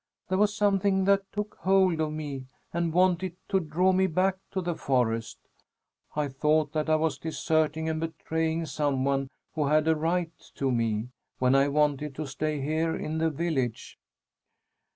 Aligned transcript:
There 0.29 0.37
was 0.39 0.51
something 0.57 1.03
that 1.05 1.31
took 1.31 1.57
hold 1.61 2.01
of 2.01 2.11
me 2.11 2.45
and 2.73 2.91
wanted 2.91 3.35
to 3.49 3.59
draw 3.59 3.91
me 3.91 4.07
back 4.07 4.39
to 4.49 4.59
the 4.59 4.73
forest. 4.73 5.37
I 6.15 6.27
thought 6.27 6.73
that 6.73 6.89
I 6.89 6.95
was 6.95 7.19
deserting 7.19 7.87
and 7.87 7.99
betraying 7.99 8.65
some 8.65 9.05
one 9.05 9.29
who 9.53 9.67
had 9.67 9.87
a 9.87 9.95
right 9.95 10.31
to 10.55 10.71
me, 10.71 11.09
when 11.37 11.53
I 11.53 11.67
wanted 11.67 12.15
to 12.15 12.25
stay 12.25 12.59
here 12.61 12.95
in 12.95 13.19
the 13.19 13.29
village." 13.29 13.99